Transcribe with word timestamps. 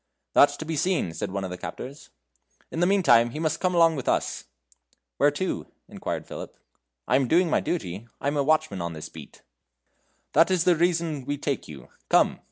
"That's 0.33 0.57
to 0.57 0.65
be 0.65 0.75
seen," 0.77 1.13
said 1.13 1.29
one 1.29 1.43
of 1.43 1.51
the 1.51 1.59
captors. 1.59 2.09
"In 2.71 2.79
the 2.79 2.87
meantime 2.87 3.29
he 3.29 3.39
must 3.39 3.59
come 3.59 3.75
along 3.75 3.95
with 3.95 4.09
us." 4.09 4.45
"Where 5.17 5.29
to?" 5.29 5.67
inquired 5.87 6.25
Philip; 6.25 6.57
"I 7.07 7.17
am 7.17 7.27
doing 7.27 7.51
my 7.51 7.59
duty. 7.59 8.07
I 8.19 8.25
am 8.27 8.35
watchman 8.43 8.81
of 8.81 8.95
this 8.95 9.09
beat." 9.09 9.43
"That's 10.33 10.63
the 10.63 10.75
reason 10.75 11.25
we 11.25 11.37
take 11.37 11.67
you. 11.67 11.89
Come." 12.09 12.39